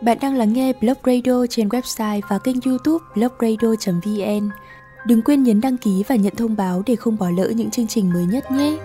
[0.00, 4.50] Bạn đang lắng nghe Blog Radio trên website và kênh youtube blogradio.vn.
[5.06, 7.86] Đừng quên nhấn đăng ký và nhận thông báo để không bỏ lỡ những chương
[7.86, 8.78] trình mới nhất nhé.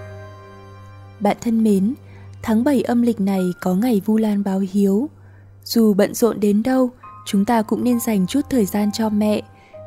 [1.20, 1.93] Bạn thân mến,
[2.42, 5.10] tháng 7 âm lịch này có ngày Vu Lan báo hiếu.
[5.64, 6.89] Dù bận rộn đến đâu,
[7.25, 9.42] chúng ta cũng nên dành chút thời gian cho mẹ,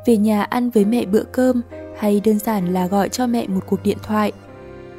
[0.06, 1.62] về nhà ăn với mẹ bữa cơm
[1.98, 4.33] hay đơn giản là gọi cho mẹ một cuộc điện thoại.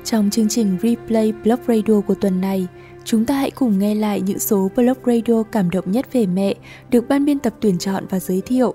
[0.03, 2.67] Trong chương trình Replay Blog Radio của tuần này,
[3.05, 6.55] chúng ta hãy cùng nghe lại những số blog radio cảm động nhất về mẹ
[6.89, 8.73] được ban biên tập tuyển chọn và giới thiệu.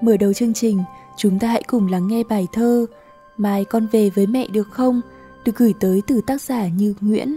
[0.00, 0.78] Mở đầu chương trình,
[1.16, 2.86] chúng ta hãy cùng lắng nghe bài thơ
[3.36, 5.00] Mai con về với mẹ được không?
[5.44, 7.36] được gửi tới từ tác giả Như Nguyễn.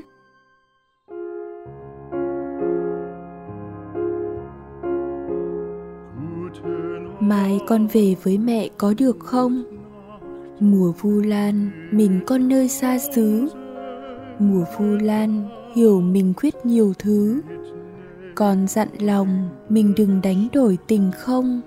[7.20, 9.64] Mai con về với mẹ có được không?
[10.60, 13.48] Mùa vu lan, mình con nơi xa xứ.
[14.40, 17.42] Mùa vu lan, hiểu mình khuyết nhiều thứ.
[18.36, 21.62] Con dặn lòng mình đừng đánh đổi tình không.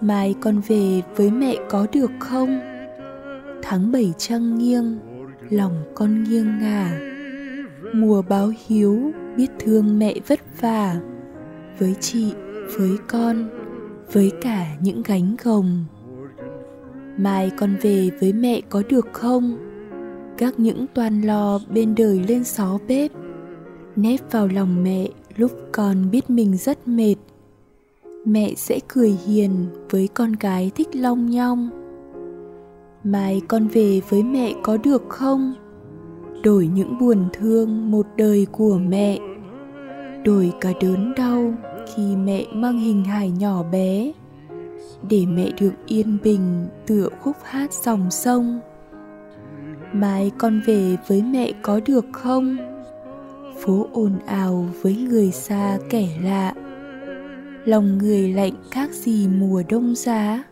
[0.00, 2.60] Mai con về với mẹ có được không?
[3.62, 4.98] Tháng bảy trăng nghiêng,
[5.50, 7.00] lòng con nghiêng ngả.
[7.94, 11.00] Mùa báo hiếu, biết thương mẹ vất vả.
[11.78, 12.32] Với chị,
[12.78, 13.48] với con,
[14.12, 15.84] với cả những gánh gồng.
[17.16, 19.73] Mai con về với mẹ có được không?
[20.38, 23.10] Gác những toan lo bên đời lên xó bếp,
[23.96, 27.14] nép vào lòng mẹ lúc con biết mình rất mệt.
[28.24, 31.70] Mẹ sẽ cười hiền với con gái thích long nhong.
[33.04, 35.54] Mai con về với mẹ có được không?
[36.42, 39.18] Đổi những buồn thương một đời của mẹ.
[40.24, 41.54] Đổi cả đớn đau
[41.94, 44.12] khi mẹ mang hình hài nhỏ bé.
[45.10, 48.60] Để mẹ được yên bình tựa khúc hát dòng sông
[49.94, 52.56] mai con về với mẹ có được không?
[53.58, 56.54] Phố ồn ào với người xa kẻ lạ.
[57.64, 60.44] Lòng người lạnh khác gì mùa đông giá.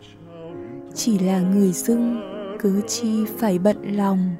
[0.94, 2.20] Chỉ là người dưng,
[2.60, 4.30] cứ chi phải bận lòng.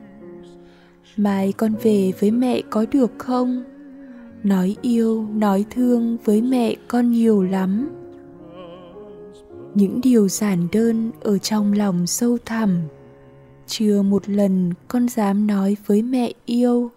[1.16, 3.64] Mai con về với mẹ có được không?
[4.42, 7.90] Nói yêu, nói thương với mẹ con nhiều lắm.
[9.74, 12.80] Những điều giản đơn ở trong lòng sâu thẳm
[13.66, 16.90] chưa một lần con dám nói với mẹ yêu.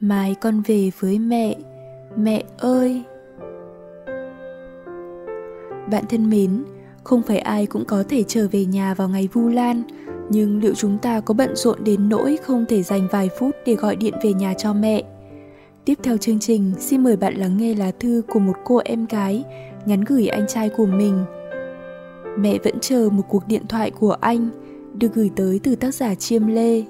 [0.00, 1.56] Mai con về với mẹ
[2.16, 3.02] mẹ ơi.
[5.90, 6.64] Bạn thân mến,
[7.04, 9.82] không phải ai cũng có thể trở về nhà vào ngày vu lan,
[10.30, 13.74] nhưng liệu chúng ta có bận rộn đến nỗi không thể dành vài phút để
[13.74, 15.02] gọi điện về nhà cho mẹ?
[15.84, 19.06] Tiếp theo chương trình, xin mời bạn lắng nghe lá thư của một cô em
[19.06, 19.44] gái,
[19.86, 21.24] nhắn gửi anh trai của mình.
[22.38, 24.48] Mẹ vẫn chờ một cuộc điện thoại của anh
[24.98, 26.84] được gửi tới từ tác giả Chiêm Lê.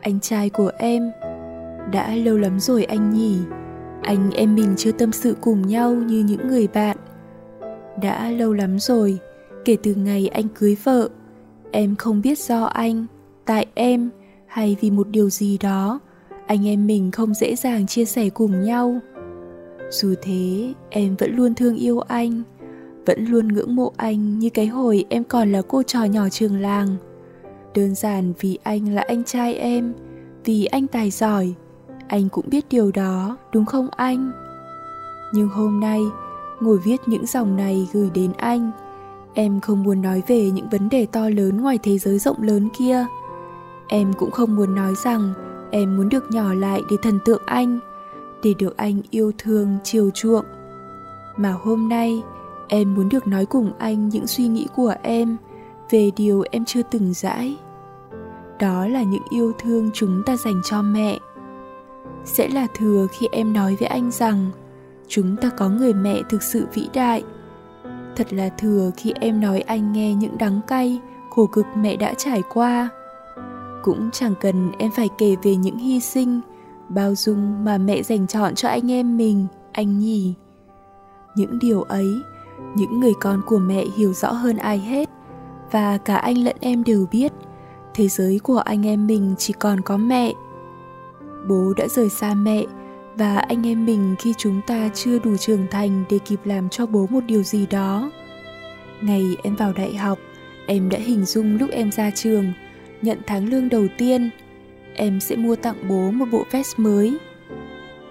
[0.00, 1.10] Anh trai của em
[1.92, 3.38] Đã lâu lắm rồi anh nhỉ?
[4.02, 6.96] Anh, em mình chưa tâm sự cùng nhau như những người bạn.
[8.02, 9.18] Đã lâu lắm rồi,
[9.64, 11.08] Kể từ ngày anh cưới vợ,
[11.70, 13.06] Em không biết do anh,
[13.44, 14.10] Tại em
[14.46, 16.00] Hay vì một điều gì đó,
[16.46, 19.00] Anh em mình không dễ dàng chia sẻ cùng nhau
[19.94, 22.42] dù thế, em vẫn luôn thương yêu anh,
[23.06, 26.60] vẫn luôn ngưỡng mộ anh như cái hồi em còn là cô trò nhỏ trường
[26.60, 26.96] làng.
[27.74, 29.94] Đơn giản vì anh là anh trai em,
[30.44, 31.54] vì anh tài giỏi,
[32.08, 34.32] anh cũng biết điều đó, đúng không anh?
[35.32, 36.00] Nhưng hôm nay,
[36.60, 38.70] ngồi viết những dòng này gửi đến anh,
[39.34, 42.68] em không muốn nói về những vấn đề to lớn ngoài thế giới rộng lớn
[42.78, 43.06] kia.
[43.88, 45.32] Em cũng không muốn nói rằng
[45.70, 47.78] em muốn được nhỏ lại để thần tượng anh
[48.44, 50.44] để được anh yêu thương, chiều chuộng.
[51.36, 52.22] Mà hôm nay,
[52.68, 55.36] em muốn được nói cùng anh những suy nghĩ của em
[55.90, 57.56] về điều em chưa từng dãi.
[58.60, 61.18] đó là những yêu thương chúng ta dành cho mẹ.
[62.24, 64.50] Sẽ là thừa khi em nói với anh rằng,
[65.08, 67.22] chúng ta có người mẹ thực sự vĩ đại.
[68.16, 71.00] Thật là thừa khi em nói anh nghe những đắng cay,
[71.30, 72.88] khổ cực mẹ đã trải qua.
[73.82, 76.40] Cũng chẳng cần em phải kể về những hy sinh
[76.88, 80.34] bao dung mà mẹ dành chọn cho anh em mình, anh nhỉ?
[81.36, 82.08] Những điều ấy,
[82.76, 85.08] những người con của mẹ hiểu rõ hơn ai hết.
[85.70, 87.32] Và cả anh lẫn em đều biết,
[87.94, 90.32] thế giới của anh em mình chỉ còn có mẹ.
[91.48, 92.64] Bố đã rời xa mẹ,
[93.16, 96.86] và anh em mình khi chúng ta chưa đủ trưởng thành để kịp làm cho
[96.86, 98.10] bố một điều gì đó.
[99.00, 100.18] Ngày em vào đại học,
[100.66, 102.52] em đã hình dung lúc em ra trường,
[103.02, 104.30] nhận tháng lương đầu tiên
[104.94, 107.18] em sẽ mua tặng bố một bộ vest mới.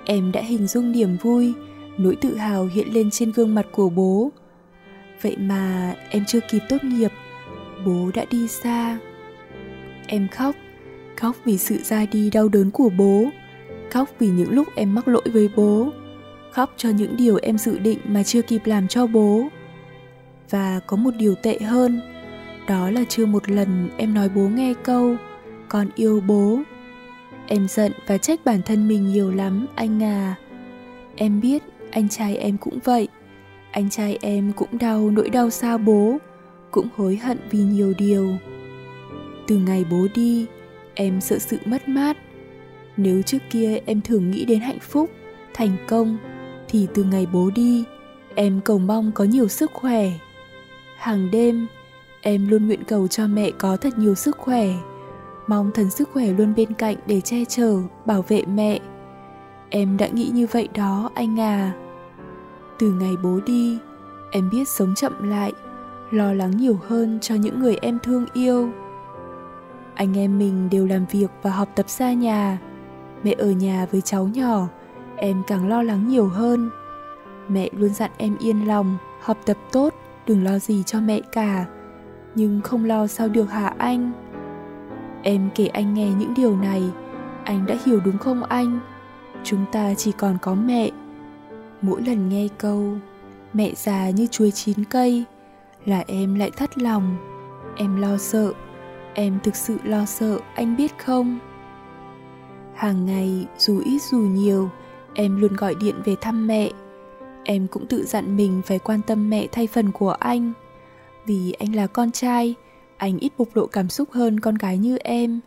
[0.06, 1.54] Em đã hình dung niềm vui,
[1.98, 4.32] nỗi tự hào hiện lên trên gương mặt của bố.
[5.22, 7.12] Vậy mà em chưa kịp tốt nghiệp,
[7.86, 8.98] bố đã đi xa.
[10.08, 10.56] Em khóc
[11.16, 13.30] khóc vì sự ra đi đau đớn của bố,
[13.90, 15.90] khóc vì những lúc em mắc lỗi với bố,
[16.52, 19.48] khóc cho những điều em dự định mà chưa kịp làm cho bố.
[20.50, 22.02] Và có một điều tệ hơn,
[22.68, 25.16] đó là chưa một lần em nói bố nghe câu,
[25.70, 26.60] con yêu bố
[27.48, 30.36] em giận và trách bản thân mình nhiều lắm, anh à.
[31.16, 33.08] Em biết, anh trai em cũng vậy.
[33.72, 36.18] Anh trai em cũng đau nỗi đau xa bố,
[36.72, 38.36] cũng hối hận vì nhiều điều.
[39.48, 40.46] Từ ngày bố đi,
[40.94, 42.18] em sợ sự mất mát.
[42.98, 45.10] Nếu trước kia em thường nghĩ đến hạnh phúc,
[45.54, 46.18] thành công,
[46.68, 47.84] thì từ ngày bố đi,
[48.36, 50.12] em cầu mong có nhiều sức khỏe.
[50.98, 51.68] Hàng đêm,
[52.22, 54.68] em luôn nguyện cầu cho mẹ có thật nhiều sức khỏe
[55.48, 58.80] mong thần sức khỏe luôn bên cạnh để che chở, bảo vệ mẹ.
[59.70, 61.72] Em đã nghĩ như vậy đó, anh à.
[62.80, 63.78] Từ ngày bố đi,
[64.32, 65.54] em biết sống chậm lại,
[66.12, 68.70] lo lắng nhiều hơn cho những người em thương yêu.
[69.96, 72.58] Anh em mình đều làm việc và học tập xa nhà.
[73.24, 74.68] Mẹ ở nhà với cháu nhỏ,
[75.16, 76.70] em càng lo lắng nhiều hơn.
[77.48, 79.94] Mẹ luôn dặn em yên lòng, học tập tốt,
[80.28, 81.66] đừng lo gì cho mẹ cả.
[82.36, 84.12] Nhưng không lo sao được hả anh?
[85.24, 86.84] Em kể anh nghe những điều này.
[87.44, 88.80] Anh đã hiểu đúng không anh?
[89.44, 90.90] Chúng ta chỉ còn có mẹ.
[91.82, 92.98] Mỗi lần nghe câu,
[93.54, 95.24] mẹ già như chuối chín cây,
[95.86, 97.18] là em lại thất lòng.
[97.76, 98.54] Em lo sợ.
[99.14, 101.40] Em thực sự lo sợ, anh biết không?
[102.76, 104.70] Hàng ngày, dù ít dù nhiều,
[105.14, 106.72] em luôn gọi điện về thăm mẹ.
[107.44, 110.54] Em cũng tự dặn mình phải quan tâm mẹ thay phần của anh.
[111.26, 112.56] Vì anh là con trai
[112.98, 115.40] anh ít bộc lộ cảm xúc hơn con gái như em.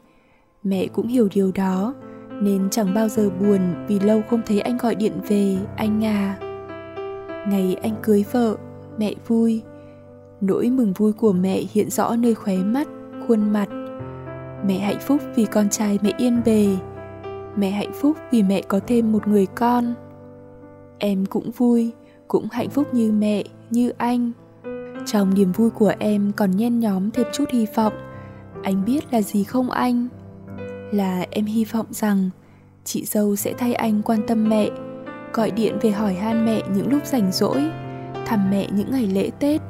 [0.62, 1.94] Mẹ cũng hiểu điều đó,
[2.42, 6.38] nên chẳng bao giờ buồn vì lâu không thấy anh gọi điện về, anh à.
[7.48, 8.56] Ngày anh cưới vợ,
[8.98, 9.62] mẹ vui.
[10.40, 12.88] Nỗi mừng vui của mẹ hiện rõ nơi khóe mắt,
[13.28, 13.68] khuôn mặt.
[14.66, 16.68] Mẹ hạnh phúc vì con trai mẹ yên bề.
[17.56, 19.94] Mẹ hạnh phúc vì mẹ có thêm một người con.
[20.98, 21.92] Em cũng vui,
[22.28, 24.32] cũng hạnh phúc như mẹ, như anh
[25.06, 27.92] trong niềm vui của em còn nhen nhóm thêm chút hy vọng.
[28.62, 30.08] Anh biết là gì không anh?
[30.92, 32.30] Là em hy vọng rằng
[32.84, 34.70] chị dâu sẽ thay anh quan tâm mẹ,
[35.32, 37.70] gọi điện về hỏi han mẹ những lúc rảnh rỗi,
[38.26, 39.60] thăm mẹ những ngày lễ tết,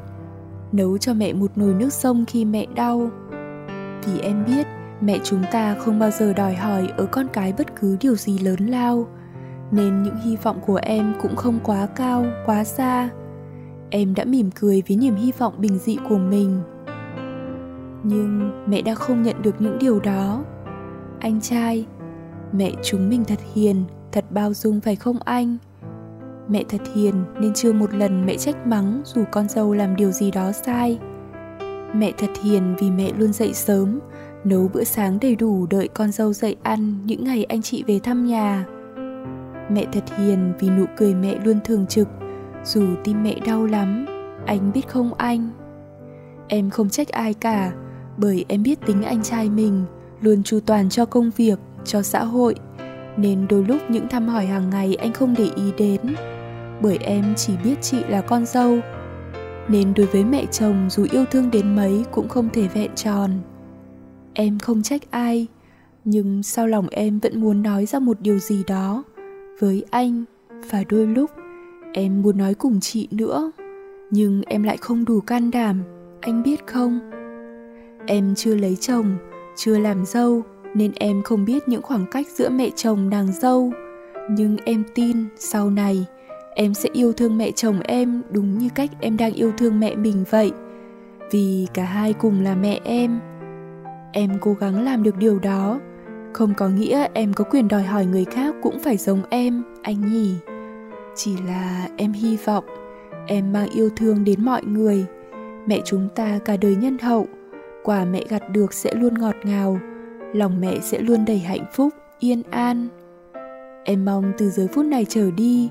[0.73, 3.11] nấu cho mẹ một nồi nước sông khi mẹ đau.
[4.05, 4.67] Vì em biết
[5.01, 8.39] mẹ chúng ta không bao giờ đòi hỏi ở con cái bất cứ điều gì
[8.39, 9.07] lớn lao,
[9.71, 13.09] nên những hy vọng của em cũng không quá cao, quá xa
[13.91, 16.61] em đã mỉm cười với niềm hy vọng bình dị của mình.
[18.03, 20.45] Nhưng mẹ đã không nhận được những điều đó.
[21.21, 21.87] Anh trai,
[22.53, 25.57] mẹ chúng mình thật hiền, thật bao dung phải không anh?
[26.49, 30.11] Mẹ thật hiền nên chưa một lần mẹ trách mắng dù con dâu làm điều
[30.11, 30.99] gì đó sai.
[31.95, 33.99] Mẹ thật hiền vì mẹ luôn dậy sớm,
[34.45, 37.99] nấu bữa sáng đầy đủ đợi con dâu dậy ăn những ngày anh chị về
[37.99, 38.67] thăm nhà.
[39.71, 42.09] Mẹ thật hiền vì nụ cười mẹ luôn thường trực
[42.67, 44.07] dù tim mẹ đau lắm,
[44.47, 45.51] anh biết không anh?
[46.49, 47.73] Em không trách ai cả,
[48.17, 49.85] bởi em biết tính anh trai mình
[50.21, 52.55] luôn chu toàn cho công việc, cho xã hội,
[53.17, 56.01] nên đôi lúc những thăm hỏi hàng ngày anh không để ý đến.
[56.83, 58.79] Bởi em chỉ biết chị là con dâu,
[59.69, 63.31] nên đối với mẹ chồng dù yêu thương đến mấy cũng không thể vẹn tròn.
[64.35, 65.47] Em không trách ai,
[66.05, 69.05] nhưng sau lòng em vẫn muốn nói ra một điều gì đó
[69.61, 70.25] với anh
[70.71, 71.31] và đôi lúc
[71.97, 73.53] em muốn nói cùng chị nữa,
[74.11, 75.83] nhưng em lại không đủ can đảm,
[76.21, 77.11] anh biết không?
[78.07, 79.17] Em chưa lấy chồng,
[79.57, 80.43] chưa làm dâu,
[80.75, 83.73] nên em không biết những khoảng cách giữa mẹ chồng nàng dâu.
[84.31, 86.07] Nhưng em tin sau này,
[86.55, 89.95] em sẽ yêu thương mẹ chồng em đúng như cách em đang yêu thương mẹ
[89.95, 90.53] mình vậy.
[91.31, 93.21] Vì cả hai cùng là mẹ em.
[94.13, 95.81] Em cố gắng làm được điều đó.
[96.33, 100.13] Không có nghĩa em có quyền đòi hỏi người khác cũng phải giống em, anh
[100.13, 100.35] nhỉ?
[101.17, 102.65] Chỉ là em hy vọng,
[103.27, 105.07] em mang yêu thương đến mọi người.
[105.67, 107.27] Mẹ chúng ta cả đời nhân hậu
[107.87, 109.79] quả mẹ gặt được sẽ luôn ngọt ngào,
[110.35, 112.89] lòng mẹ sẽ luôn đầy hạnh phúc, yên an.
[113.85, 115.71] Em mong từ giờ phút này trở đi,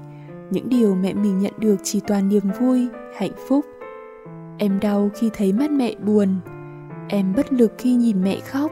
[0.49, 2.87] những điều mẹ mình nhận được chỉ toàn niềm vui,
[3.17, 3.65] hạnh phúc.
[4.57, 6.39] Em đau khi thấy mắt mẹ buồn,
[7.09, 8.71] em bất lực khi nhìn mẹ khóc.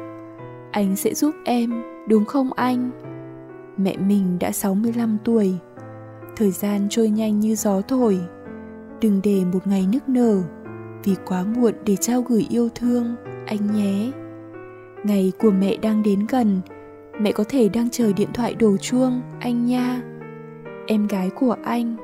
[0.71, 2.91] Anh sẽ giúp em, đúng không anh?
[3.77, 5.53] Mẹ mình đã 65 tuổi
[6.35, 8.19] thời gian trôi nhanh như gió thổi.
[9.01, 10.41] Đừng để một ngày nức nở
[11.03, 14.11] vì quá muộn để trao gửi yêu thương anh nhé.
[15.03, 16.61] Ngày của mẹ đang đến gần
[17.19, 20.01] mẹ có thể đang chờ điện thoại đổ chuông anh nha.
[20.87, 21.95] Em gái của anh.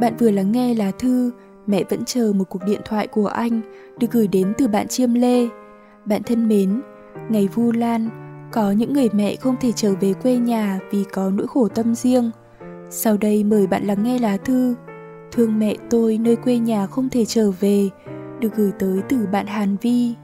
[0.00, 1.30] Bạn vừa lắng nghe lá thư
[1.66, 3.60] mẹ vẫn chờ một cuộc điện thoại của anh
[3.98, 5.48] được gửi đến từ bạn Chiêm Lê.
[6.04, 6.80] Bạn thân mến,
[7.28, 8.08] ngày Vu Lan,
[8.52, 11.94] có những người mẹ không thể trở về quê nhà vì có nỗi khổ tâm
[11.94, 12.30] riêng.
[12.90, 14.74] Sau đây mời bạn lắng nghe lá thư
[15.32, 17.88] Thương mẹ tôi nơi quê nhà không thể trở về
[18.40, 20.14] được gửi tới từ bạn Hàn Vi.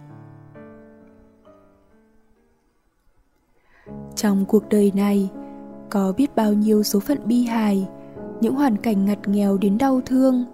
[4.16, 5.31] Trong cuộc đời này,
[5.90, 7.88] có biết bao nhiêu số phận bi hài,
[8.40, 10.45] những hoàn cảnh ngặt nghèo đến đau thương.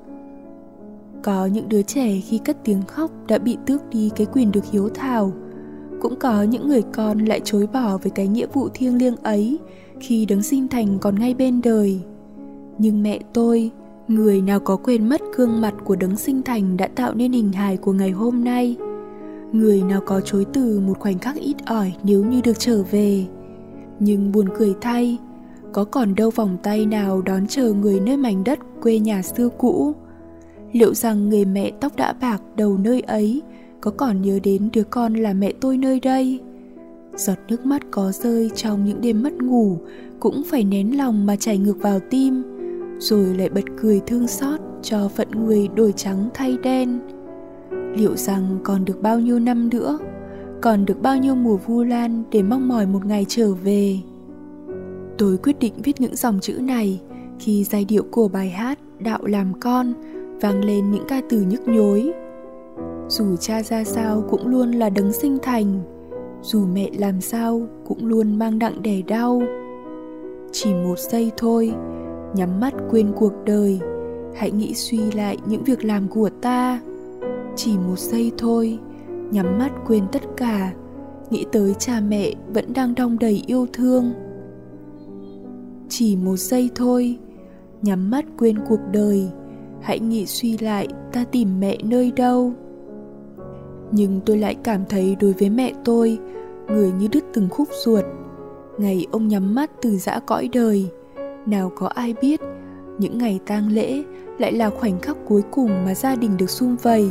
[1.22, 4.64] Có những đứa trẻ khi cất tiếng khóc đã bị tước đi cái quyền được
[4.72, 5.32] hiếu thảo.
[6.00, 9.58] Cũng có những người con lại chối bỏ với cái nghĩa vụ thiêng liêng ấy
[10.00, 12.00] khi đấng sinh thành còn ngay bên đời.
[12.78, 13.70] Nhưng mẹ tôi,
[14.08, 17.52] người nào có quên mất gương mặt của đấng sinh thành đã tạo nên hình
[17.52, 18.76] hài của ngày hôm nay?
[19.52, 23.26] Người nào có chối từ một khoảnh khắc ít ỏi nếu như được trở về?
[23.98, 25.18] Nhưng buồn cười thay
[25.72, 29.48] có còn đâu vòng tay nào đón chờ người nơi mảnh đất quê nhà xưa
[29.48, 29.92] cũ?
[30.72, 33.42] Liệu rằng người mẹ tóc đã bạc đầu nơi ấy
[33.80, 36.40] có còn nhớ đến đứa con là mẹ tôi nơi đây?
[37.16, 39.78] Giọt nước mắt có rơi trong những đêm mất ngủ,
[40.20, 42.42] cũng phải nén lòng mà chảy ngược vào tim,
[42.98, 46.98] rồi lại bật cười thương xót cho phận người đổi trắng thay đen.
[47.96, 49.98] Liệu rằng còn được bao nhiêu năm nữa,
[50.60, 53.98] còn được bao nhiêu mùa vu lan để mong mỏi một ngày trở về?
[55.18, 57.00] Tôi quyết định viết những dòng chữ này
[57.38, 59.92] khi giai điệu của bài hát đạo làm con
[60.40, 62.12] vang lên những ca từ nhức nhối
[63.10, 65.82] dù cha ra sao cũng luôn là đấng sinh thành.
[66.42, 69.42] Dù mẹ làm sao cũng luôn mang đặng đẻ đau.
[70.52, 71.74] Chỉ một giây thôi,
[72.34, 73.80] nhắm mắt quên cuộc đời.
[74.34, 76.80] Hãy nghĩ suy lại những việc làm của ta.
[77.56, 78.78] Chỉ một giây thôi,
[79.30, 80.72] nhắm mắt quên tất cả.
[81.30, 84.12] Nghĩ tới cha mẹ vẫn đang đong đầy yêu thương.
[85.88, 87.18] Chỉ một giây thôi,
[87.82, 89.28] nhắm mắt quên cuộc đời.
[89.80, 92.52] Hãy nghĩ suy lại, ta tìm mẹ nơi đâu?
[93.90, 96.18] Nhưng tôi lại cảm thấy đối với mẹ tôi,
[96.68, 98.04] người như đứt từng khúc ruột.
[98.78, 100.86] Ngày ông nhắm mắt từ giã cõi đời,
[101.46, 102.40] nào có ai biết,
[102.98, 104.02] những ngày tang lễ
[104.38, 107.08] lại là khoảnh khắc cuối cùng mà gia đình được sum vầy,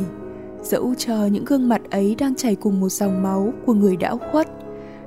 [0.62, 4.16] dẫu cho những gương mặt ấy đang chảy cùng một dòng máu của người đã
[4.30, 4.48] khuất,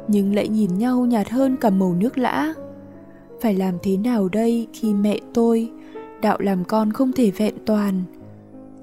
[0.08, 2.54] nhưng lại nhìn nhau nhạt hơn cả màu nước lã.
[3.42, 5.72] Phải làm thế nào đây khi mẹ tôi,
[6.22, 8.04] đạo làm con không thể vẹn toàn?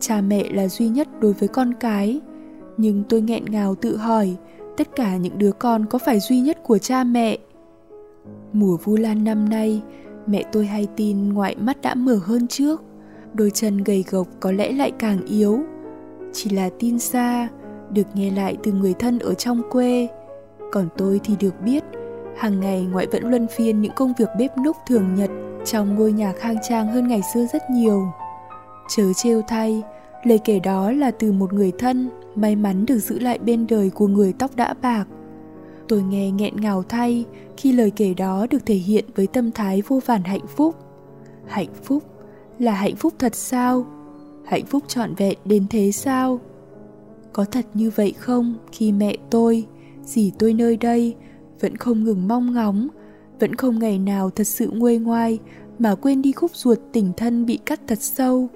[0.00, 2.20] Cha mẹ là duy nhất đối với con cái
[2.80, 4.36] nhưng tôi nghẹn ngào tự hỏi,
[4.76, 7.38] tất cả những đứa con có phải duy nhất của cha mẹ?
[8.52, 9.82] Mùa vu lan năm nay,
[10.26, 12.82] mẹ tôi hay tin ngoại mắt đã mở hơn trước.
[13.34, 15.60] Đôi chân gầy gộc có lẽ lại càng yếu.
[16.32, 17.48] Chỉ là tin xa,
[17.90, 20.08] được nghe lại từ người thân ở trong quê.
[20.72, 21.84] Còn tôi thì được biết,
[22.36, 25.30] hàng ngày ngoại vẫn luân phiên những công việc bếp núc thường nhật
[25.64, 28.02] trong ngôi nhà khang trang hơn ngày xưa rất nhiều.
[28.96, 29.82] Chớ trêu thay,
[30.24, 33.90] lời kể đó là từ một người thân may mắn được giữ lại bên đời
[33.90, 35.04] của người tóc đã bạc.
[35.88, 37.24] Tôi nghe nghẹn ngào thay
[37.56, 40.74] khi lời kể đó được thể hiện với tâm thái vô vàn hạnh phúc.
[41.46, 42.02] Hạnh phúc
[42.58, 43.86] là hạnh phúc thật sao?
[44.44, 46.40] Hạnh phúc trọn vẹn đến thế sao?
[47.32, 49.66] Có thật như vậy không, khi mẹ tôi,
[50.04, 51.14] dì tôi nơi đây,
[51.60, 52.88] vẫn không ngừng mong ngóng,
[53.40, 55.38] vẫn không ngày nào thật sự nguôi ngoai
[55.78, 58.48] mà quên đi khúc ruột tình thân bị cắt thật sâu.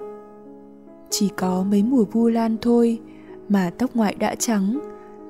[1.09, 2.99] Chỉ có mấy mùa vu lan thôi
[3.49, 4.79] mà tóc ngoại đã trắng,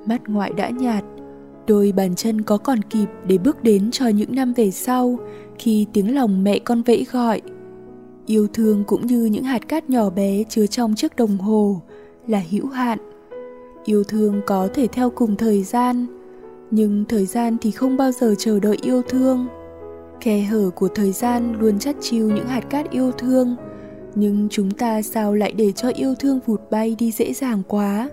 [0.06, 1.04] mắt ngoại đã nhạt.
[1.66, 5.18] Đôi bàn chân có còn kịp để bước đến cho những năm về sau
[5.58, 7.40] khi tiếng lòng mẹ con vẫy gọi.
[8.26, 11.80] Yêu thương cũng như những hạt cát nhỏ bé chứa trong chiếc đồng hồ
[12.26, 12.98] là hữu hạn.
[13.84, 16.06] Yêu thương có thể theo cùng thời gian,
[16.70, 19.46] nhưng thời gian thì không bao giờ chờ đợi yêu thương.
[20.20, 23.56] Khe hở của thời gian luôn chắt chiu những hạt cát yêu thương
[24.16, 28.10] nhưng chúng ta sao lại để cho yêu thương vụt bay đi dễ dàng quá?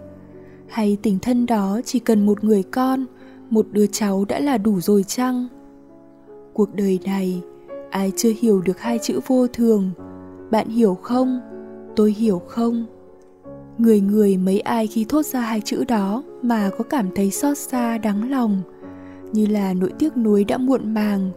[0.67, 3.05] Hay tình thân đó chỉ cần một người con,
[3.50, 5.48] một đứa cháu đã là đủ rồi chăng?
[6.53, 7.41] Cuộc đời này,
[7.89, 9.91] ai chưa hiểu được hai chữ vô thường?
[10.51, 11.41] Bạn hiểu không?
[11.95, 12.86] Tôi hiểu không?
[13.77, 17.57] Người người mấy ai khi thốt ra hai chữ đó mà có cảm thấy xót
[17.57, 18.62] xa, đắng lòng.
[19.31, 21.31] Như là nỗi tiếc nuối đã muộn màng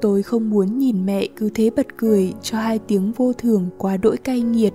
[0.00, 3.96] tôi không muốn nhìn mẹ cứ thế bật cười cho hai tiếng vô thường quá
[3.96, 4.72] đỗi cay nghiệt.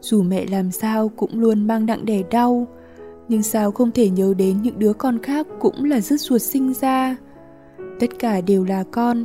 [0.00, 2.66] Dù mẹ làm sao cũng luôn mang nặng đẻ đau,
[3.28, 6.74] nhưng sao không thể nhớ đến những đứa con khác cũng là rứt ruột sinh
[6.80, 7.16] ra.
[8.00, 9.24] Tất cả đều là con,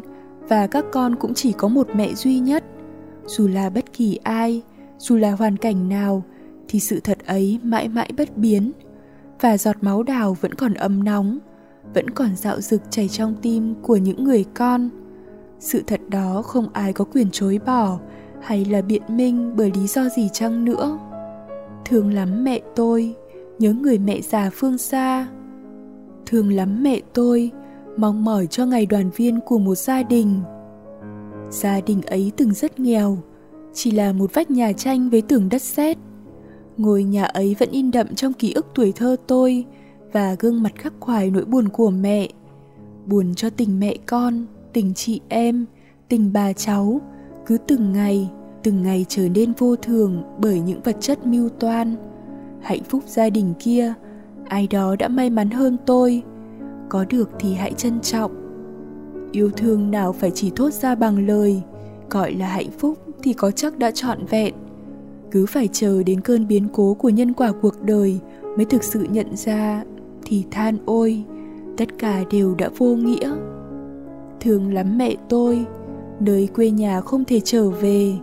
[0.49, 2.63] và các con cũng chỉ có một mẹ duy nhất.
[3.25, 4.61] Dù là bất kỳ ai,
[4.97, 6.23] dù là hoàn cảnh nào,
[6.67, 8.71] thì sự thật ấy mãi mãi bất biến,
[9.41, 11.39] và giọt máu đào vẫn còn ấm nóng,
[11.93, 14.89] vẫn còn dạo rực chảy trong tim của những người con
[15.61, 17.99] sự thật đó không ai có quyền chối bỏ
[18.41, 20.99] hay là biện minh bởi lý do gì chăng nữa.
[21.85, 23.15] Thương lắm mẹ tôi,
[23.59, 25.27] nhớ người mẹ già phương xa.
[26.25, 27.51] Thương lắm mẹ tôi,
[27.97, 30.41] mong mỏi cho ngày đoàn viên của một gia đình.
[31.49, 33.17] Gia đình ấy từng rất nghèo,
[33.73, 35.97] chỉ là một vách nhà tranh với tường đất sét.
[36.77, 39.65] Ngôi nhà ấy vẫn in đậm trong ký ức tuổi thơ tôi
[40.11, 42.27] và gương mặt khắc khoải nỗi buồn của mẹ,
[43.05, 45.65] buồn cho tình mẹ con tình chị em,
[46.09, 47.01] tình bà cháu.
[47.45, 48.29] Cứ từng ngày
[48.63, 51.95] từng ngày trở nên vô thường bởi những vật chất mưu toan.
[52.61, 53.93] Hạnh phúc gia đình kia,
[54.47, 56.23] ai đó đã may mắn hơn tôi.
[56.89, 58.31] Có được thì hãy trân trọng.
[59.31, 61.61] Yêu thương nào phải chỉ thốt ra bằng lời.
[62.09, 64.53] Gọi là hạnh phúc thì có chắc đã trọn vẹn.
[65.31, 68.19] Cứ phải chờ đến cơn biến cố của nhân quả cuộc đời
[68.57, 69.83] mới thực sự nhận ra
[70.25, 71.23] thì than ôi,
[71.77, 73.35] tất cả đều đã vô nghĩa
[74.41, 75.65] thương lắm mẹ tôi,
[76.19, 78.13] nơi quê nhà không thể trở về.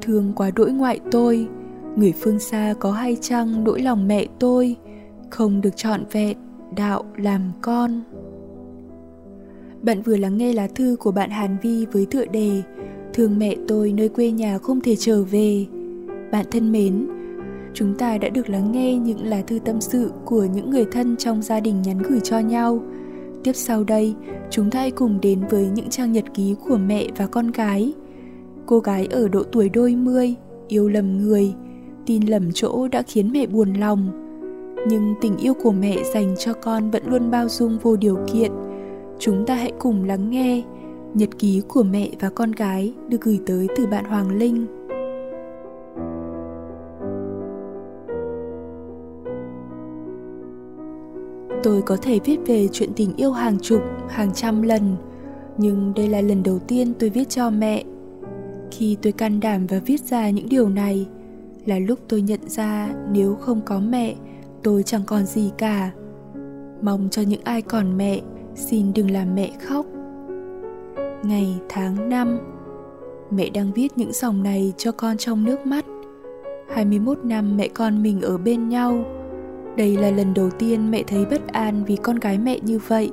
[0.00, 1.48] Thương quá đỗi ngoại tôi,
[1.96, 4.76] người phương xa có hay chăng đỗi lòng mẹ tôi,
[5.30, 6.36] không được trọn vẹn
[6.76, 8.02] đạo làm con.
[9.82, 12.62] Bạn vừa lắng nghe lá thư của bạn hàn vi với tựa đề
[13.16, 15.66] thương mẹ tôi nơi quê nhà không thể trở về.
[16.32, 17.06] Bạn thân mến,
[17.74, 21.16] chúng ta đã được lắng nghe những lá thư tâm sự của những người thân
[21.16, 22.80] trong gia đình nhắn gửi cho nhau
[23.46, 24.14] tiếp sau đây,
[24.50, 27.92] chúng ta hãy cùng đến với những trang nhật ký của mẹ và con gái.
[28.66, 30.34] Cô gái ở độ tuổi đôi mươi,
[30.68, 31.54] yêu lầm người,
[32.06, 34.10] tin lầm chỗ đã khiến mẹ buồn lòng.
[34.88, 38.52] Nhưng tình yêu của mẹ dành cho con vẫn luôn bao dung vô điều kiện.
[39.18, 40.62] Chúng ta hãy cùng lắng nghe
[41.14, 44.66] nhật ký của mẹ và con gái được gửi tới từ bạn hoàng linh.
[51.66, 54.96] Tôi có thể viết về chuyện tình yêu hàng chục, hàng trăm lần.
[55.58, 57.84] Nhưng đây là lần đầu tiên tôi viết cho mẹ.
[58.70, 61.06] Khi tôi can đảm và viết ra những điều này,
[61.64, 64.14] là lúc tôi nhận ra nếu không có mẹ,
[64.62, 65.90] tôi chẳng còn gì cả.
[66.82, 68.20] Mong cho những ai còn mẹ,
[68.54, 69.86] xin đừng làm mẹ khóc.
[71.22, 72.38] Ngày tháng năm,
[73.30, 75.84] mẹ đang viết những dòng này cho con trong nước mắt.
[76.68, 79.04] 21 năm mẹ con mình ở bên nhau
[79.76, 83.10] đây là lần đầu tiên mẹ thấy bất an vì con gái mẹ như vậy.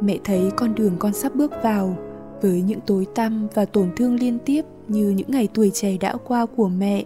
[0.00, 1.96] Mẹ thấy con đường con sắp bước vào
[2.42, 6.16] với những tối tăm và tổn thương liên tiếp như những ngày tuổi trẻ đã
[6.16, 7.04] qua của mẹ.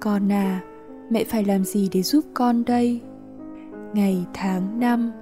[0.00, 0.60] Con à
[1.10, 3.00] mẹ phải làm gì để giúp con đây?
[3.94, 5.12] Ngày, tháng, năm.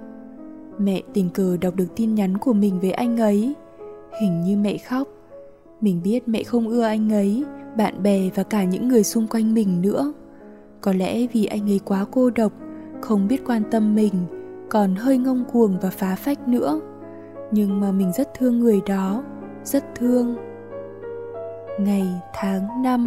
[0.77, 3.53] Mẹ tình cờ đọc được tin nhắn của mình với anh ấy.
[4.21, 5.07] Hình như mẹ khóc.
[5.81, 7.43] Mình biết mẹ không ưa anh ấy,
[7.77, 10.13] bạn bè và cả những người xung quanh mình nữa
[10.81, 12.51] có lẽ vì anh ấy quá cô độc,
[13.01, 14.13] không biết quan tâm mình,
[14.69, 16.79] còn hơi ngông cuồng và phá phách nữa.
[17.51, 19.23] Nhưng mà mình rất thương người đó,
[19.63, 20.35] rất thương.
[21.79, 23.05] Ngày, tháng, năm.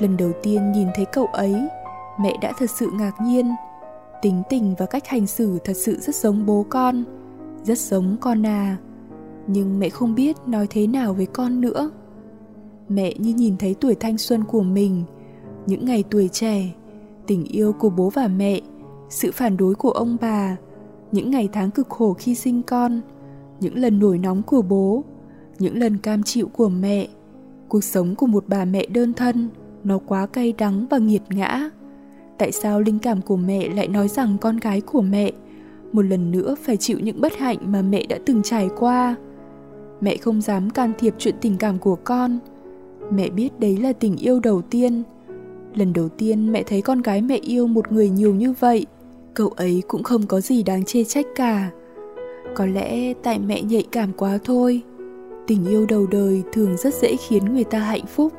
[0.00, 1.68] Lần đầu tiên nhìn thấy cậu ấy,
[2.20, 3.54] mẹ đã thật sự ngạc nhiên.
[4.22, 7.04] Tính tình và cách hành xử thật sự rất giống bố con,
[7.62, 8.76] rất giống con à.
[9.46, 11.90] Nhưng mẹ không biết nói thế nào với con nữa.
[12.88, 15.04] Mẹ như nhìn thấy tuổi thanh xuân của mình
[15.68, 16.74] những ngày tuổi trẻ,
[17.26, 18.60] tình yêu của bố và mẹ,
[19.08, 20.56] sự phản đối của ông bà,
[21.12, 23.00] những ngày tháng cực khổ khi sinh con,
[23.60, 25.04] những lần nổi nóng của bố,
[25.58, 27.08] những lần cam chịu của mẹ.
[27.68, 29.48] Cuộc sống của một bà mẹ đơn thân,
[29.84, 31.70] nó quá cay đắng và nghiệt ngã.
[32.38, 35.32] Tại sao linh cảm của mẹ lại nói rằng con gái của mẹ
[35.92, 39.16] một lần nữa phải chịu những bất hạnh mà mẹ đã từng trải qua?
[40.00, 42.38] Mẹ không dám can thiệp chuyện tình cảm của con.
[43.12, 45.02] Mẹ biết đấy là tình yêu đầu tiên
[45.78, 48.86] lần đầu tiên mẹ thấy con gái mẹ yêu một người nhiều như vậy,
[49.34, 51.70] cậu ấy cũng không có gì đáng chê trách cả.
[52.54, 54.82] Có lẽ tại mẹ nhạy cảm quá thôi.
[55.46, 58.32] Tình yêu đầu đời thường rất dễ khiến người ta hạnh phúc,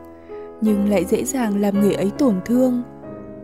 [0.62, 2.84] nhưng lại dễ dàng làm người ấy tổn thương.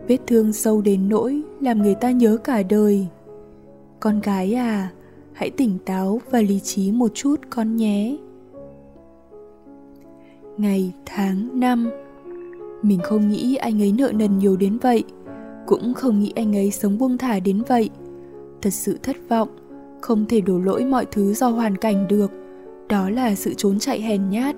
[0.08, 3.06] Vết thương sâu đến nỗi làm người ta nhớ cả đời.
[4.00, 4.90] Con gái à
[5.32, 8.16] hãy tỉnh táo và lý trí một chút con nhé.
[10.56, 11.90] Ngày tháng năm
[12.82, 15.04] mình không nghĩ anh ấy nợ nần nhiều đến vậy.
[15.66, 17.90] Cũng không nghĩ anh ấy sống buông thả đến vậy.
[18.62, 19.48] Thật sự thất vọng,
[20.00, 22.30] không thể đổ lỗi mọi thứ do hoàn cảnh được.
[22.88, 24.56] Đó là sự trốn chạy hèn nhát.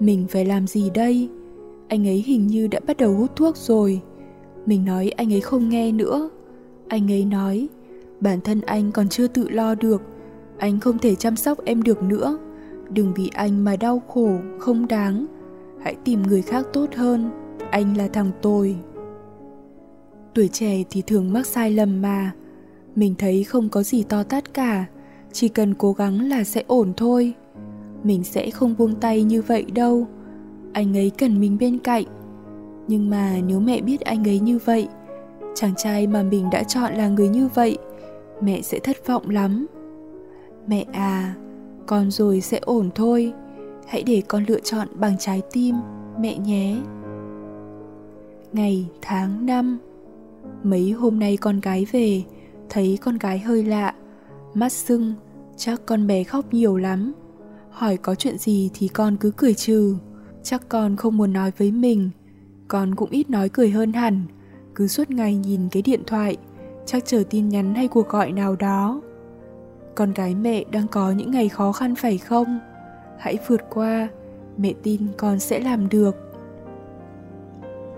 [0.00, 1.28] Mình phải làm gì đây?
[1.88, 4.00] Anh ấy hình như đã bắt đầu hút thuốc rồi.
[4.66, 6.30] Mình nói anh ấy không nghe nữa.
[6.88, 7.68] Anh ấy nói,
[8.20, 10.02] bản thân anh còn chưa tự lo được.
[10.58, 12.38] Anh không thể chăm sóc em được nữa.
[12.90, 15.26] Đừng vì anh mà đau khổ, không đáng
[15.82, 17.30] hãy tìm người khác tốt hơn.
[17.70, 18.76] Anh là thằng tồi.
[20.34, 22.32] Tuổi trẻ thì thường mắc sai lầm mà.
[22.96, 24.86] Mình thấy không có gì to tát cả.
[25.32, 27.34] Chỉ cần cố gắng là sẽ ổn thôi.
[28.02, 30.06] Mình sẽ không buông tay như vậy đâu.
[30.72, 32.04] Anh ấy cần mình bên cạnh.
[32.88, 34.88] Nhưng mà nếu mẹ biết anh ấy như vậy,
[35.54, 37.78] chàng trai mà mình đã chọn là người như vậy,
[38.40, 39.66] mẹ sẽ thất vọng lắm.
[40.66, 41.34] Mẹ à
[41.86, 43.32] con rồi sẽ ổn thôi
[43.90, 45.76] hãy để con lựa chọn bằng trái tim,
[46.20, 46.76] mẹ nhé.
[48.52, 49.78] Ngày, tháng, năm.
[50.62, 52.22] Mấy hôm nay con gái về,
[52.68, 53.94] thấy con gái hơi lạ.
[54.54, 55.14] Mắt sưng,
[55.56, 57.12] chắc con bé khóc nhiều lắm.
[57.70, 59.96] Hỏi có chuyện gì thì con cứ cười trừ.
[60.42, 62.10] Chắc con không muốn nói với mình.
[62.68, 64.22] Con cũng ít nói cười hơn hẳn.
[64.74, 66.36] Cứ suốt ngày nhìn cái điện thoại,
[66.86, 69.00] chắc chờ tin nhắn hay cuộc gọi nào đó.
[69.94, 72.58] Con gái mẹ đang có những ngày khó khăn phải không?
[73.20, 74.08] Hãy vượt qua,
[74.56, 76.16] mẹ tin con sẽ làm được.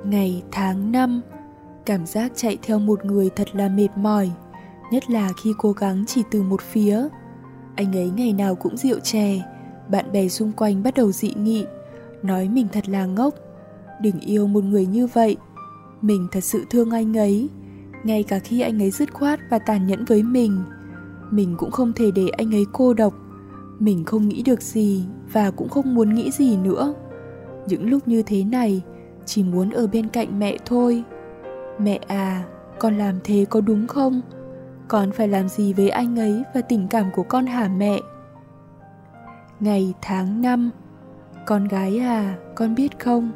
[0.04, 1.20] Ngày tháng năm,
[1.86, 4.30] cảm giác chạy theo một người thật là mệt mỏi,
[4.90, 7.08] nhất là khi cố gắng chỉ từ một phía.
[7.76, 9.42] Anh ấy ngày nào cũng rượu chè,
[9.88, 11.66] bạn bè xung quanh bắt đầu dị nghị,
[12.22, 13.34] nói mình thật là ngốc.
[14.00, 15.36] Đừng yêu một người như vậy,
[16.00, 17.48] mình thật sự thương anh ấy.
[18.04, 20.64] Ngay cả khi anh ấy dứt khoát và tàn nhẫn với mình
[21.32, 23.14] mình cũng không thể để anh ấy cô độc
[23.82, 26.94] mình không nghĩ được gì và cũng không muốn nghĩ gì nữa.
[27.66, 28.82] Những lúc như thế này,
[29.24, 31.04] chỉ muốn ở bên cạnh mẹ thôi.
[31.78, 32.44] Mẹ à
[32.78, 34.20] con làm thế có đúng không?
[34.88, 37.98] Con phải làm gì với anh ấy và tình cảm của con hả mẹ?
[39.60, 40.70] Ngày tháng năm,
[41.46, 43.30] con gái à con biết không?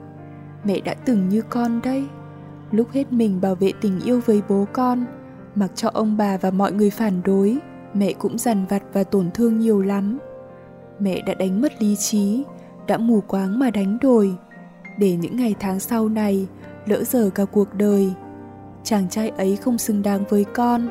[0.65, 2.05] Mẹ đã từng như con đấy.
[2.71, 5.05] Lúc hết mình bảo vệ tình yêu với bố con,
[5.55, 7.59] mặc cho ông bà và mọi người phản đối,
[7.95, 10.19] mẹ cũng dằn vặt và tổn thương nhiều lắm
[10.99, 12.45] mẹ đã đánh mất lý trí,
[12.87, 14.35] đã mù quáng mà đánh đổi.
[14.99, 16.47] Để những ngày tháng sau này,
[16.87, 18.13] lỡ dở cả cuộc đời,
[18.85, 20.89] chàng trai ấy không xứng đáng với con.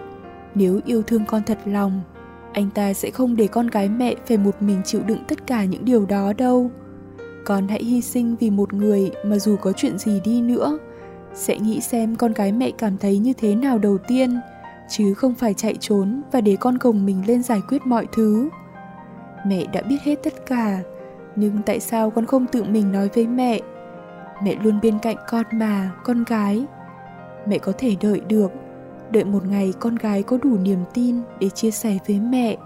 [0.56, 2.02] Nếu yêu thương con thật lòng,
[2.54, 5.65] anh ta sẽ không để con gái mẹ phải một mình chịu đựng tất cả
[5.65, 6.72] những điều đó đâu.
[7.46, 10.78] Con hãy hy sinh vì một người mà dù có chuyện gì đi nữa,
[11.34, 14.39] sẽ nghĩ xem con gái mẹ cảm thấy như thế nào đầu tiên,
[14.89, 18.50] chứ không phải chạy trốn và để con gồng mình lên giải quyết mọi thứ
[19.45, 20.79] mẹ đã biết hết tất cả.
[21.36, 23.62] Nhưng tại sao con không tự mình nói với mẹ?
[24.43, 26.65] Mẹ luôn bên cạnh con mà, con gái.
[27.47, 28.51] Mẹ có thể đợi được,
[29.12, 32.58] đợi một ngày con gái có đủ niềm tin để chia sẻ với mẹ.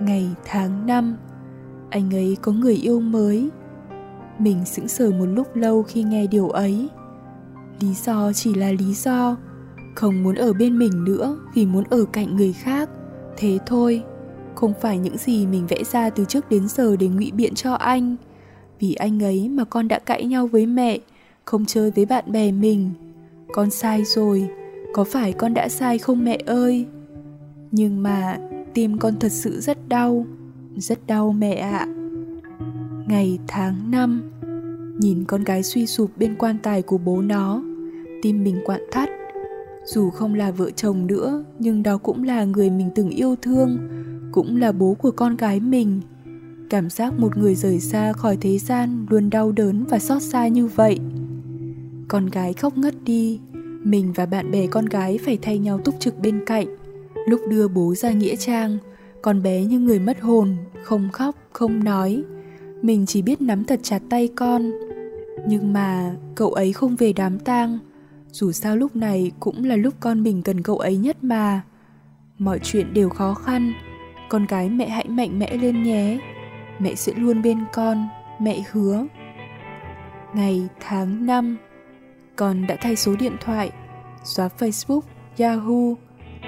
[0.00, 1.16] Ngày tháng năm,
[1.90, 3.50] anh ấy có người yêu mới.
[4.38, 6.88] Mình sững sờ một lúc lâu khi nghe điều ấy.
[7.80, 9.36] Lý do chỉ là lý do,
[9.94, 12.88] không muốn ở bên mình nữa vì muốn ở cạnh người khác.
[13.36, 14.04] Thế thôi
[14.58, 17.74] không phải những gì mình vẽ ra từ trước đến giờ để ngụy biện cho
[17.74, 18.16] anh.
[18.80, 20.98] Vì anh ấy mà con đã cãi nhau với mẹ,
[21.44, 22.90] không chơi với bạn bè mình.
[23.52, 24.48] Con sai rồi,
[24.92, 26.86] có phải con đã sai không mẹ ơi?
[27.70, 28.38] Nhưng mà
[28.74, 30.26] tim con thật sự rất đau
[30.76, 31.86] rất đau mẹ ạ.
[33.08, 34.30] Ngày tháng năm,
[34.98, 37.62] nhìn con gái suy sụp bên quan tài của bố nó,
[38.22, 39.08] tim mình quặn thắt.
[39.84, 43.78] Dù không là vợ chồng nữa, nhưng đó cũng là người mình từng yêu thương
[44.32, 46.00] cũng là bố của con gái mình.
[46.70, 50.48] Cảm giác một người rời xa khỏi thế gian luôn đau đớn và xót xa
[50.48, 50.98] như vậy.
[52.08, 53.40] Con gái khóc ngất đi,
[53.82, 56.66] mình và bạn bè con gái phải thay nhau túc trực bên cạnh.
[57.28, 58.78] Lúc đưa bố ra nghĩa trang,
[59.22, 62.22] con bé như người mất hồn, không khóc, không nói.
[62.82, 64.70] Mình chỉ biết nắm thật chặt tay con.
[65.48, 67.78] Nhưng mà cậu ấy không về đám tang.
[68.32, 71.62] Dù sao lúc này cũng là lúc con mình cần cậu ấy nhất mà.
[72.38, 73.72] Mọi chuyện đều khó khăn
[74.28, 76.18] con gái mẹ hãy mạnh mẽ lên nhé.
[76.78, 78.08] Mẹ sẽ luôn bên con,
[78.40, 79.06] mẹ hứa.
[80.34, 81.56] Ngày tháng năm,
[82.36, 83.70] con đã thay số điện thoại,
[84.24, 85.00] xóa facebook,
[85.38, 85.94] yahoo.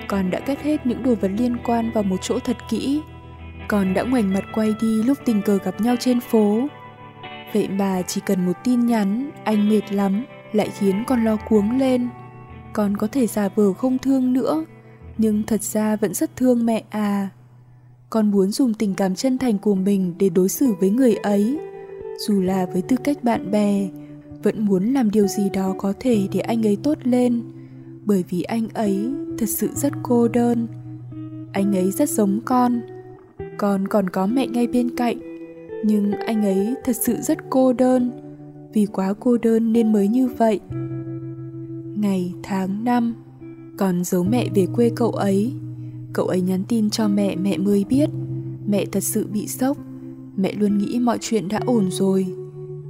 [0.09, 3.01] Con đã cất hết những đồ vật liên quan vào một chỗ thật kỹ.
[3.69, 6.61] Con đã ngoảnh mặt quay đi lúc tình cờ gặp nhau trên phố.
[7.53, 11.79] Vậy mà chỉ cần một tin nhắn, anh mệt lắm, lại khiến con lo cuống
[11.79, 12.09] lên.
[12.73, 14.64] Con có thể giả vờ không thương nữa,
[15.19, 17.29] nhưng thật ra vẫn rất thương mẹ à
[18.11, 21.59] con muốn dùng tình cảm chân thành của mình để đối xử với người ấy.
[22.18, 23.88] Dù là với tư cách bạn bè,
[24.42, 27.42] vẫn muốn làm điều gì đó có thể để anh ấy tốt lên.
[28.05, 30.66] Bởi vì anh ấy thật sự rất cô đơn.
[31.53, 32.81] Anh ấy rất giống con.
[33.59, 35.18] Con còn có mẹ ngay bên cạnh,
[35.85, 38.11] nhưng anh ấy thật sự rất cô đơn.
[38.73, 40.61] Vì quá cô đơn nên mới như vậy.
[41.96, 43.14] Ngày tháng năm,
[43.79, 45.53] con giấu mẹ về quê cậu ấy
[46.12, 48.11] cậu ấy nhắn tin cho mẹ mẹ mới biết.
[48.66, 49.77] Mẹ thật sự bị sốc.
[50.37, 52.27] Mẹ luôn nghĩ mọi chuyện đã ổn rồi.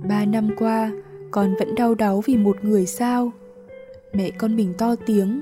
[0.09, 0.93] Ba năm qua,
[1.31, 3.33] con vẫn đau đáu vì một người sao?
[4.13, 5.41] Mẹ con mình to tiếng.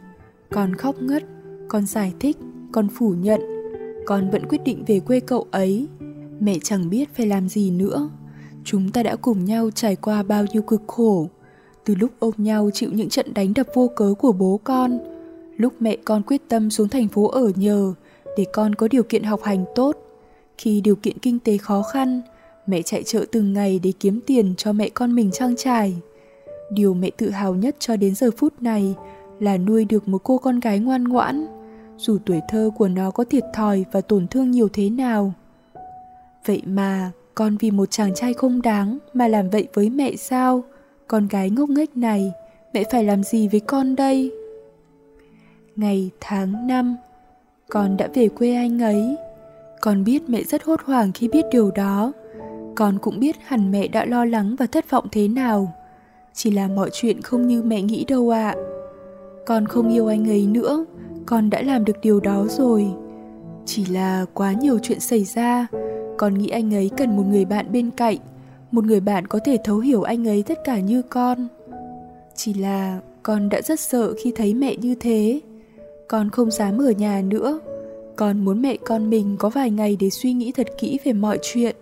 [0.51, 1.25] Con khóc ngất.
[1.69, 2.37] Con giải thích.
[2.73, 3.41] Con phủ nhận.
[4.07, 5.89] Con vẫn quyết định về quê cậu ấy.
[6.41, 8.11] Mẹ chẳng biết phải làm gì nữa.
[8.65, 11.29] Chúng ta đã cùng nhau trải qua bao nhiêu cực khổ.
[11.85, 14.99] Từ lúc ôm nhau chịu những trận đánh đập vô cớ của bố con
[15.59, 17.95] lúc mẹ con quyết tâm xuống thành phố ở nhờ,
[18.37, 19.97] để con có điều kiện học hành tốt.
[20.59, 22.21] Khi điều kiện kinh tế khó khăn,
[22.67, 25.97] mẹ chạy chợ từng ngày để kiếm tiền cho mẹ con mình trang trải.
[26.71, 28.95] Điều mẹ tự hào nhất cho đến giờ phút này
[29.41, 31.47] là nuôi được một cô con gái ngoan ngoãn,
[31.97, 35.33] dù tuổi thơ của nó có thiệt thòi và tổn thương nhiều thế nào.
[36.47, 40.63] Vậy mà, con vì một chàng trai không đáng mà làm vậy với mẹ sao?
[41.07, 42.33] Con gái ngốc nghếch này,
[42.75, 44.33] mẹ phải làm gì với con đây?
[45.79, 46.97] Ngày tháng năm,
[47.69, 49.17] con đã về quê anh ấy.
[49.81, 52.13] Con biết mẹ rất hốt hoảng khi biết điều đó.
[52.75, 55.73] Con cũng biết hẳn mẹ đã lo lắng và thất vọng thế nào.
[56.35, 58.49] Chỉ là mọi chuyện không như mẹ nghĩ đâu ạ.
[58.49, 58.63] À.
[59.47, 60.87] con không yêu anh ấy nữa.
[61.27, 62.87] Con đã làm được điều đó rồi.
[63.67, 65.67] Chỉ là quá nhiều chuyện xảy ra.
[66.17, 68.17] Con nghĩ anh ấy cần một người bạn bên cạnh,
[68.71, 71.49] một người bạn có thể thấu hiểu anh ấy tất cả như con.
[72.35, 75.41] Chỉ là con đã rất sợ khi thấy mẹ như thế
[76.09, 77.61] con không dám ở nhà nữa.
[78.17, 81.39] Con muốn mẹ con mình có vài ngày để suy nghĩ thật kỹ về mọi
[81.43, 81.77] chuyện.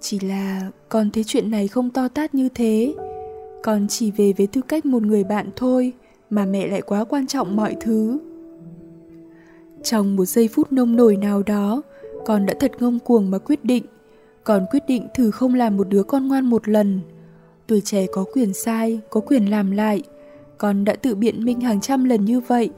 [0.00, 2.94] Chỉ là con thấy chuyện này không to tát như thế.
[3.62, 5.92] Con chỉ về với tư cách một người bạn thôi,
[6.30, 8.18] mà mẹ lại quá quan trọng mọi thứ.
[9.82, 11.82] Trong một giây phút nông nổi nào đó,
[12.26, 13.84] con đã thật ngông cuồng mà quyết định.
[14.44, 17.00] Con quyết định thử không làm một đứa con ngoan một lần.
[17.66, 20.02] Tuổi trẻ có quyền sai, có quyền làm lại.
[20.58, 22.70] Con đã tự biện minh hàng trăm lần như vậy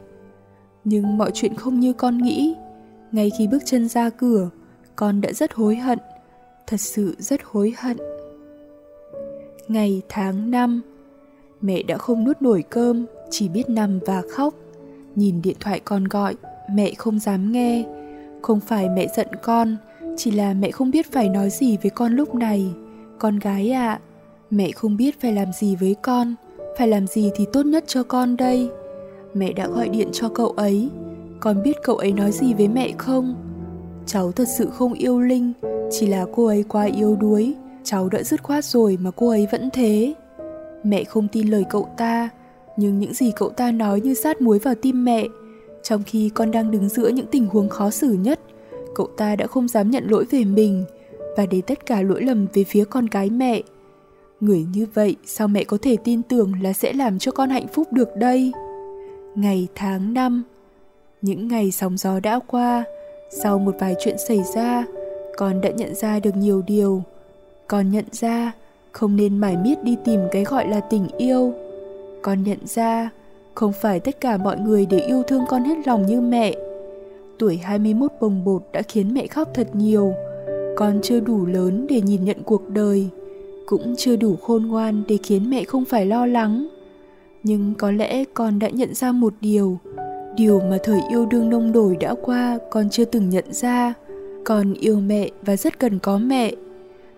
[0.85, 2.55] nhưng mọi chuyện không như con nghĩ.
[3.13, 4.51] Ngay khi bước chân ra cửa
[4.97, 5.99] con đã rất hối hận.
[6.67, 7.97] Thật sự rất hối hận.
[9.69, 10.83] Ngày tháng năm
[11.61, 14.55] mẹ đã không nuốt nổi cơm chỉ biết nằm và khóc.
[15.15, 16.35] Nhìn điện thoại con gọi
[16.71, 17.85] mẹ không dám nghe.
[18.43, 19.77] Không phải mẹ giận con
[20.17, 22.67] chỉ là mẹ không biết phải nói gì với con lúc này.
[23.19, 24.01] Con gái ạ à,
[24.51, 26.35] mẹ không biết phải làm gì với con.
[26.79, 28.71] Phải làm gì thì tốt nhất cho con đây
[29.35, 30.89] mẹ đã gọi điện cho cậu ấy.
[31.41, 33.35] Con biết cậu ấy nói gì với mẹ không?
[34.07, 35.53] Cháu thật sự không yêu linh,
[35.91, 37.55] chỉ là cô ấy quá yếu đuối.
[37.85, 40.15] Cháu đã dứt khoát rồi mà cô ấy vẫn thế.
[40.85, 42.29] Mẹ không tin lời cậu ta,
[42.77, 45.27] nhưng những gì cậu ta nói như sát muối vào tim mẹ.
[45.83, 48.41] Trong khi con đang đứng giữa những tình huống khó xử nhất,
[48.95, 50.85] cậu ta đã không dám nhận lỗi về mình
[51.37, 53.63] và để tất cả lỗi lầm về phía con gái mẹ.
[54.41, 57.67] Người như vậy sao mẹ có thể tin tưởng là sẽ làm cho con hạnh
[57.73, 58.53] phúc được đây?
[59.35, 60.43] Ngày tháng năm
[61.23, 62.85] những ngày sóng gió đã qua
[63.31, 64.85] sau một vài chuyện xảy ra
[65.37, 67.03] con đã nhận ra được nhiều điều
[67.69, 68.53] con nhận ra
[68.93, 71.55] không nên mải miết đi tìm cái gọi là tình yêu
[72.23, 73.11] con nhận ra
[73.59, 76.55] không phải tất cả mọi người đều yêu thương con hết lòng như mẹ.
[77.39, 80.15] Tuổi 21 bồng bột đã khiến mẹ khóc thật nhiều.
[80.77, 83.09] Con chưa đủ lớn để nhìn nhận cuộc đời,
[83.67, 86.69] cũng chưa đủ khôn ngoan để khiến mẹ không phải lo lắng.
[87.43, 89.79] Nhưng có lẽ con đã nhận ra một điều,
[90.37, 93.95] điều mà thời yêu đương nông đổi đã qua con chưa từng nhận ra.
[94.45, 96.53] Con yêu mẹ và rất cần có mẹ.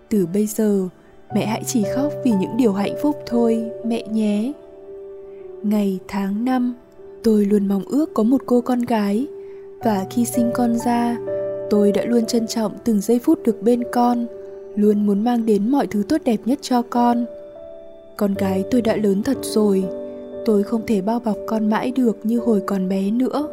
[0.09, 0.87] Từ bây giờ,
[1.35, 4.51] mẹ hãy chỉ khóc vì những điều hạnh phúc thôi, mẹ nhé.
[5.63, 6.75] Ngày tháng năm
[7.23, 9.27] tôi luôn mong ước có một cô con gái.
[9.83, 11.17] Và khi sinh con ra
[11.69, 14.25] tôi đã luôn trân trọng từng giây phút được bên con
[14.75, 17.25] luôn muốn mang đến mọi thứ tốt đẹp nhất cho con.
[18.17, 19.83] Con gái tôi đã lớn thật rồi
[20.45, 23.47] tôi không thể bao bọc con mãi được như hồi còn bé nữa.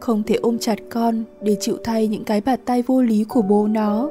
[0.00, 3.42] Không thể ôm chặt con để chịu thay những cái bạt tay vô lý của
[3.42, 4.10] bố nó.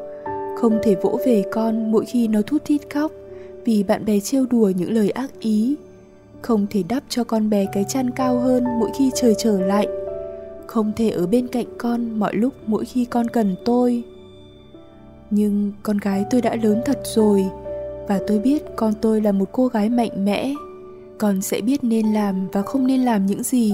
[0.58, 3.12] Không thể vỗ về con mỗi khi nó thút thít khóc
[3.66, 5.76] vì bạn bè trêu đùa những lời ác ý.
[6.42, 9.90] Không thể đắp cho con bé cái chăn cao hơn mỗi khi trời trở lạnh.
[10.68, 14.04] Không thể ở bên cạnh con mọi lúc mỗi khi con cần tôi.
[15.30, 17.46] Nhưng con gái tôi đã lớn thật rồi
[18.08, 20.54] và tôi biết con tôi là một cô gái mạnh mẽ
[21.18, 23.74] con sẽ biết nên làm và không nên làm những gì.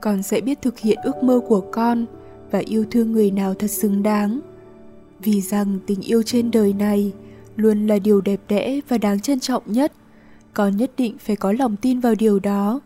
[0.00, 2.06] Con sẽ biết thực hiện ước mơ của con
[2.50, 4.40] và yêu thương người nào thật xứng đáng.
[5.18, 7.12] Vì rằng tình yêu trên đời này
[7.56, 9.92] luôn là điều đẹp đẽ và đáng trân trọng nhất,
[10.54, 12.80] con nhất định phải có lòng tin vào điều đó.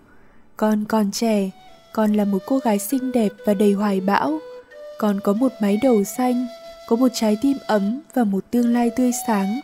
[0.56, 1.50] Con còn trẻ,
[1.92, 4.38] con là một cô gái xinh đẹp và đầy hoài bão.
[4.98, 6.46] Con có một mái đầu xanh,
[6.88, 9.60] có một trái tim ấm và một tương lai tươi sáng.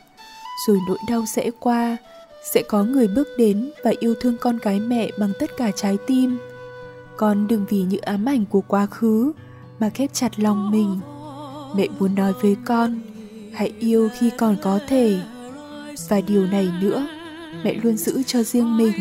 [0.69, 1.97] Rồi nỗi đau sẽ qua
[2.53, 5.97] sẽ có người bước đến và yêu thương con gái mẹ bằng tất cả trái
[6.07, 6.39] tim.
[7.17, 9.33] Con đừng vì những ám ảnh của quá khứ
[9.81, 11.01] mà khép chặt lòng mình.
[11.77, 13.01] Mẹ muốn nói với con,
[13.53, 15.19] hãy yêu khi còn có thể.
[16.09, 17.07] Và điều này nữa,
[17.65, 18.95] mẹ luôn giữ cho riêng mình.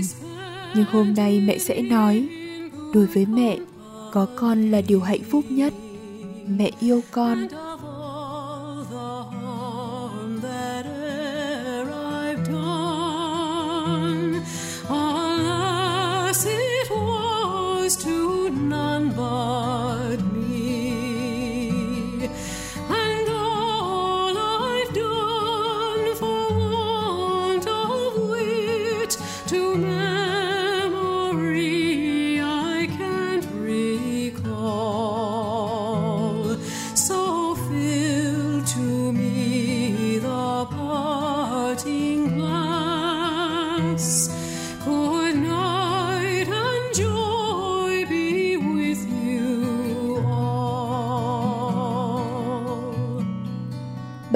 [0.76, 2.28] Nhưng hôm nay mẹ sẽ nói,
[2.94, 3.58] đối với mẹ,
[4.12, 5.74] có con là điều hạnh phúc nhất.
[6.48, 7.48] Mẹ yêu con.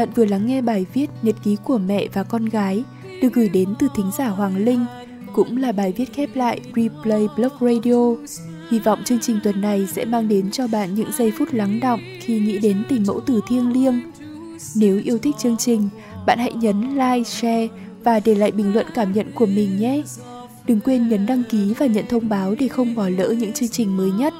[0.10, 2.84] Bạn vừa lắng nghe bài viết Nhật ký của mẹ và con gái
[3.22, 4.86] được gửi đến từ thính giả Hoàng Linh,
[5.34, 8.15] cũng là bài viết khép lại Replay Blog Radio.
[8.72, 11.80] Hy vọng chương trình tuần này sẽ mang đến cho bạn những giây phút lắng
[11.80, 14.02] động khi nghĩ đến tình mẫu tử thiêng liêng.
[14.76, 15.89] Nếu yêu thích chương trình,
[16.26, 17.67] bạn hãy nhấn like, share
[18.04, 20.02] và để lại bình luận cảm nhận của mình nhé.
[20.67, 23.69] Đừng quên nhấn đăng ký và nhận thông báo để không bỏ lỡ những chương
[23.69, 24.34] trình mới nhất.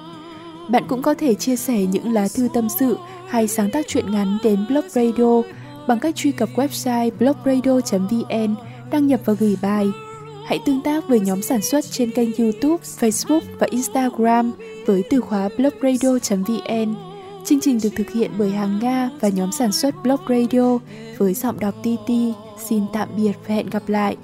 [0.70, 4.12] Bạn cũng có thể chia sẻ những lá thư tâm sự hay sáng tác truyện
[4.12, 5.42] ngắn đến Blog Radio
[5.90, 8.56] bằng cách truy cập website blogradio.vn,
[8.92, 9.86] đăng nhập và gửi bài.
[10.46, 14.52] Hãy tương tác với nhóm sản xuất trên kênh YouTube, Facebook và Instagram
[14.86, 16.96] với từ khóa blogradio.vn.
[17.46, 20.78] Chương trình được thực hiện bởi Hàng Nga và nhóm sản xuất Blog Radio
[21.18, 22.12] với giọng đọc TT.
[22.70, 24.18] Xin tạm biệt và hẹn gặp lại.